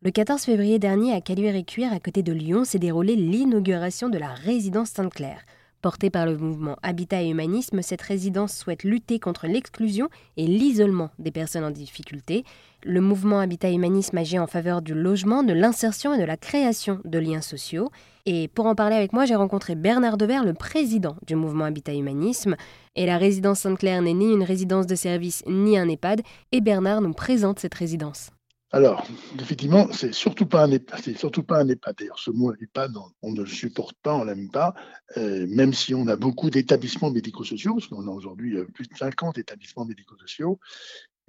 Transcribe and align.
Le 0.00 0.12
14 0.12 0.42
février 0.42 0.78
dernier, 0.78 1.12
à 1.12 1.20
Caluire-et-Cuire, 1.20 1.92
à 1.92 1.98
côté 1.98 2.22
de 2.22 2.32
Lyon, 2.32 2.62
s'est 2.62 2.78
déroulée 2.78 3.16
l'inauguration 3.16 4.08
de 4.08 4.16
la 4.16 4.28
résidence 4.28 4.90
Sainte-Claire. 4.90 5.44
Portée 5.82 6.08
par 6.08 6.24
le 6.24 6.36
mouvement 6.36 6.76
Habitat 6.84 7.20
et 7.20 7.30
Humanisme, 7.30 7.82
cette 7.82 8.02
résidence 8.02 8.56
souhaite 8.56 8.84
lutter 8.84 9.18
contre 9.18 9.48
l'exclusion 9.48 10.08
et 10.36 10.46
l'isolement 10.46 11.10
des 11.18 11.32
personnes 11.32 11.64
en 11.64 11.72
difficulté. 11.72 12.44
Le 12.84 13.00
mouvement 13.00 13.40
Habitat 13.40 13.70
et 13.70 13.74
Humanisme 13.74 14.16
agit 14.16 14.38
en 14.38 14.46
faveur 14.46 14.82
du 14.82 14.94
logement, 14.94 15.42
de 15.42 15.52
l'insertion 15.52 16.14
et 16.14 16.20
de 16.20 16.24
la 16.24 16.36
création 16.36 17.00
de 17.04 17.18
liens 17.18 17.40
sociaux. 17.40 17.90
Et 18.24 18.46
pour 18.46 18.66
en 18.66 18.76
parler 18.76 18.94
avec 18.94 19.12
moi, 19.12 19.24
j'ai 19.24 19.34
rencontré 19.34 19.74
Bernard 19.74 20.16
Devers, 20.16 20.44
le 20.44 20.54
président 20.54 21.16
du 21.26 21.34
mouvement 21.34 21.64
Habitat 21.64 21.94
et 21.94 21.98
Humanisme. 21.98 22.54
Et 22.94 23.04
la 23.04 23.18
résidence 23.18 23.58
Sainte-Claire 23.58 24.02
n'est 24.02 24.14
ni 24.14 24.32
une 24.32 24.44
résidence 24.44 24.86
de 24.86 24.94
service 24.94 25.42
ni 25.48 25.76
un 25.76 25.88
EHPAD. 25.88 26.22
Et 26.52 26.60
Bernard 26.60 27.00
nous 27.00 27.14
présente 27.14 27.58
cette 27.58 27.74
résidence. 27.74 28.30
Alors, 28.70 29.06
effectivement, 29.40 29.88
c'est 29.92 30.12
surtout 30.12 30.44
pas 30.44 30.62
un 30.62 30.70
EHPAD. 30.70 31.00
C'est 31.02 31.16
surtout 31.16 31.42
pas 31.42 31.58
un 31.58 31.68
EHPAD. 31.68 31.96
D'ailleurs, 31.98 32.18
ce 32.18 32.30
mot 32.30 32.52
EHPAD, 32.52 32.92
on, 33.22 33.32
ne 33.32 33.40
le 33.40 33.46
supporte 33.46 33.96
pas, 34.02 34.14
on 34.14 34.24
l'aime 34.24 34.50
pas, 34.50 34.74
euh, 35.16 35.46
même 35.48 35.72
si 35.72 35.94
on 35.94 36.06
a 36.06 36.16
beaucoup 36.16 36.50
d'établissements 36.50 37.10
médico-sociaux, 37.10 37.74
parce 37.74 37.86
qu'on 37.86 38.06
a 38.06 38.10
aujourd'hui 38.10 38.58
euh, 38.58 38.66
plus 38.66 38.86
de 38.86 38.94
50 38.94 39.38
établissements 39.38 39.86
médico-sociaux. 39.86 40.58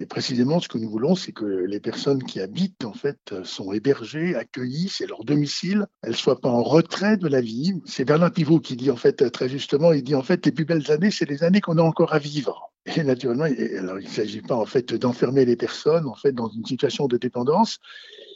Et 0.00 0.06
précisément, 0.06 0.60
ce 0.60 0.68
que 0.68 0.76
nous 0.76 0.90
voulons, 0.90 1.14
c'est 1.14 1.32
que 1.32 1.44
les 1.44 1.80
personnes 1.80 2.22
qui 2.22 2.40
habitent, 2.40 2.84
en 2.84 2.94
fait, 2.94 3.34
sont 3.44 3.72
hébergées, 3.72 4.34
accueillies, 4.34 4.88
c'est 4.88 5.06
leur 5.06 5.24
domicile, 5.24 5.86
elles 6.02 6.10
ne 6.10 6.16
soient 6.16 6.40
pas 6.40 6.48
en 6.48 6.62
retrait 6.62 7.16
de 7.18 7.28
la 7.28 7.40
vie. 7.42 7.74
C'est 7.84 8.06
Bernard 8.06 8.32
Pivot 8.32 8.60
qui 8.60 8.76
dit, 8.76 8.90
en 8.90 8.96
fait, 8.96 9.30
très 9.30 9.48
justement, 9.48 9.92
il 9.92 10.02
dit, 10.02 10.14
en 10.14 10.22
fait, 10.22 10.44
les 10.44 10.52
plus 10.52 10.64
belles 10.64 10.90
années, 10.90 11.10
c'est 11.10 11.28
les 11.28 11.42
années 11.42 11.60
qu'on 11.60 11.78
a 11.78 11.82
encore 11.82 12.14
à 12.14 12.18
vivre. 12.18 12.69
Et 12.96 13.04
naturellement, 13.04 13.44
alors, 13.44 14.00
il 14.00 14.04
ne 14.04 14.10
s'agit 14.10 14.42
pas 14.42 14.56
en 14.56 14.66
fait 14.66 14.94
d'enfermer 14.94 15.44
les 15.44 15.56
personnes 15.56 16.06
en 16.06 16.14
fait 16.14 16.32
dans 16.32 16.48
une 16.48 16.64
situation 16.64 17.06
de 17.06 17.16
dépendance. 17.16 17.78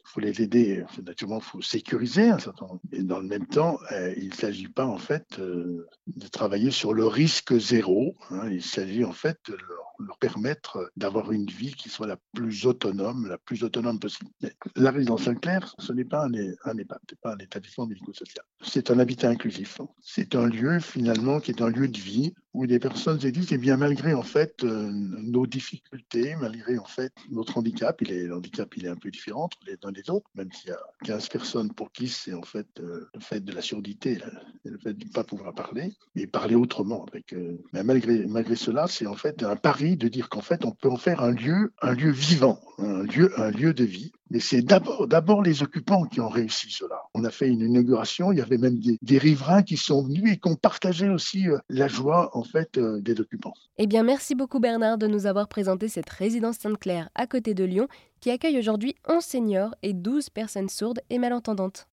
Il 0.07 0.11
faut 0.11 0.21
les 0.21 0.43
aider. 0.43 0.85
Naturellement, 1.05 1.41
il 1.41 1.45
faut 1.45 1.63
sécuriser. 1.63 2.31
Et 2.93 3.03
dans 3.03 3.19
le 3.19 3.27
même 3.27 3.47
temps, 3.47 3.79
euh, 3.93 4.13
il 4.17 4.29
ne 4.29 4.35
s'agit 4.35 4.69
pas 4.69 4.87
en 4.87 4.99
fait 4.99 5.39
euh, 5.39 5.87
de 6.07 6.29
travailler 6.29 6.71
sur 6.71 6.93
le 6.93 7.07
risque 7.07 7.57
zéro. 7.59 8.15
Hein. 8.31 8.49
Il 8.51 8.63
s'agit 8.63 9.05
en 9.05 9.13
fait 9.13 9.39
de 9.49 9.57
leur 9.99 10.19
permettre 10.19 10.91
d'avoir 10.97 11.33
une 11.33 11.47
vie 11.47 11.73
qui 11.73 11.89
soit 11.89 12.07
la 12.07 12.19
plus 12.35 12.67
autonome, 12.67 13.27
la 13.29 13.39
plus 13.39 13.65
autonome 13.65 13.99
possible. 13.99 14.31
la 14.77 14.91
résidence 14.91 15.25
Saint-Clair, 15.25 15.75
ce 15.79 15.93
n'est 15.93 16.05
pas 16.05 16.27
un, 16.27 16.33
un 16.65 16.79
EHPAD, 16.79 17.43
établissement 17.43 17.87
médico-social. 17.87 18.45
C'est 18.63 18.91
un 18.91 18.99
habitat 18.99 19.29
inclusif. 19.29 19.81
C'est 20.01 20.35
un 20.35 20.47
lieu 20.47 20.81
finalement 20.81 21.41
qui 21.41 21.51
est 21.51 21.63
un 21.63 21.71
lieu 21.71 21.89
de 21.89 21.99
vie 21.99 22.35
où 22.55 22.69
des 22.69 22.79
personnes 22.79 23.21
se 23.21 23.27
disent, 23.27 23.53
eh 23.53 23.59
bien, 23.59 23.77
malgré 23.77 24.15
en 24.15 24.23
fait 24.23 24.63
euh, 24.63 24.89
nos 24.93 25.47
difficultés, 25.47 26.37
malgré 26.37 26.79
en 26.79 26.85
fait 26.85 27.13
notre 27.31 27.59
handicap, 27.59 28.01
il 28.01 28.13
est, 28.13 28.27
l'handicap 28.27 28.75
il 28.77 28.87
est 28.87 28.89
un 28.89 28.97
peu 28.97 29.11
différent 29.11 29.45
entre 29.45 29.59
les 29.67 29.77
uns 29.83 29.91
les 29.91 30.09
autres, 30.09 30.31
même 30.37 30.51
s'il 30.53 30.71
y 30.71 30.73
a 30.73 30.79
15 31.05 31.29
personnes 31.29 31.73
pour 31.73 31.91
qui 31.91 32.09
c'est 32.09 32.33
en 32.33 32.43
fait 32.43 32.69
euh, 32.79 33.11
le 33.13 33.21
fait 33.21 33.41
de 33.41 33.53
la 33.53 33.61
surdité, 33.61 34.21
le 34.65 34.79
fait 34.79 34.95
de 34.95 35.05
ne 35.05 35.11
pas 35.11 35.25
pouvoir 35.25 35.53
parler, 35.53 35.93
mais 36.15 36.29
parler 36.29 36.55
autrement. 36.55 37.05
Euh, 37.33 37.57
mais 37.73 37.83
malgré, 37.83 38.25
malgré 38.27 38.55
cela, 38.55 38.87
c'est 38.87 39.07
en 39.07 39.17
fait 39.17 39.43
un 39.43 39.57
pari 39.57 39.97
de 39.97 40.07
dire 40.07 40.29
qu'en 40.29 40.41
fait, 40.41 40.65
on 40.65 40.71
peut 40.71 40.91
en 40.91 40.97
faire 40.97 41.23
un 41.23 41.33
lieu, 41.33 41.73
un 41.83 41.93
lieu 41.93 42.13
vivant, 42.13 42.61
un 42.79 43.03
lieu, 43.03 43.33
un 43.39 43.51
lieu 43.51 43.75
de 43.75 43.85
vie. 43.85 44.13
Mais 44.31 44.41
c'est 44.41 44.63
d'abord 44.63 45.43
les 45.43 45.63
occupants 45.63 46.05
qui 46.05 46.21
ont 46.21 46.29
réussi 46.29 46.71
cela. 46.71 46.94
On 47.15 47.25
a 47.25 47.31
fait 47.31 47.49
une 47.49 47.61
inauguration, 47.61 48.33
il 48.33 48.39
y 48.39 48.43
avait 48.43 48.59
même 48.59 48.79
des, 48.79 49.19
riverains 49.19 49.63
qui 49.63 49.77
sont 49.77 50.03
venus 50.03 50.33
et 50.33 50.37
qui 50.37 50.49
ont 50.49 50.57
partagé 50.57 51.09
aussi 51.09 51.49
euh, 51.49 51.59
la 51.69 51.87
joie 51.87 52.37
en 52.37 52.43
fait 52.43 52.77
euh, 52.77 53.01
des 53.01 53.21
occupants. 53.21 53.55
Eh 53.79 53.87
bien, 53.87 54.03
merci 54.03 54.35
beaucoup 54.35 54.59
Bernard 54.59 54.99
de 54.99 55.07
nous 55.07 55.27
avoir 55.27 55.49
présenté 55.49 55.89
cette 55.89 56.11
résidence 56.11 56.59
Sainte-Claire 56.59 57.11
à 57.15 57.27
côté 57.27 57.55
de 57.55 57.65
Lyon 57.65 57.87
qui 58.21 58.31
accueille 58.31 58.59
aujourd'hui 58.59 58.97
11 59.09 59.23
seniors 59.23 59.75
et 59.83 59.93
12 59.93 60.31
personnes 60.31 60.69
sourdes 60.69 61.01
et 61.09 61.19
malentendantes. 61.19 61.87